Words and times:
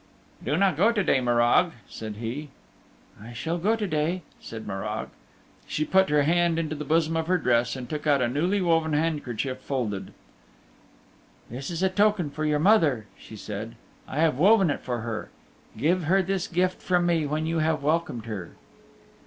"Do 0.43 0.57
not 0.57 0.77
go 0.77 0.91
to 0.91 1.03
day, 1.03 1.21
Morag," 1.21 1.73
said 1.87 2.15
he. 2.15 2.49
"I 3.21 3.33
shall 3.33 3.59
go 3.59 3.75
to 3.75 3.85
day," 3.85 4.23
said 4.39 4.65
Morag. 4.65 5.09
She 5.67 5.85
put 5.85 6.09
her 6.09 6.23
hand 6.23 6.57
into 6.57 6.75
the 6.75 6.83
bosom 6.83 7.15
of 7.15 7.27
her 7.27 7.37
dress 7.37 7.75
and 7.75 7.87
took 7.87 8.07
out 8.07 8.19
a 8.19 8.27
newly 8.27 8.61
woven 8.61 8.93
handkerchief 8.93 9.59
folded. 9.59 10.11
"This 11.51 11.69
is 11.69 11.83
a 11.83 11.87
token 11.89 12.31
for 12.31 12.45
your 12.45 12.57
mother," 12.57 13.05
she 13.15 13.35
said. 13.35 13.75
"I 14.07 14.17
have 14.21 14.39
woven 14.39 14.71
it 14.71 14.81
for 14.81 15.01
her. 15.01 15.29
Give 15.77 16.05
her 16.05 16.23
this 16.23 16.47
gift 16.47 16.81
from 16.81 17.05
me 17.05 17.27
when 17.27 17.45
you 17.45 17.59
have 17.59 17.83
welcomed 17.83 18.25
her." 18.25 18.53